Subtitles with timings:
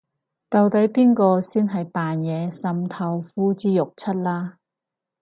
[0.49, 4.57] 到底邊個先係扮嘢滲透呼之欲出啦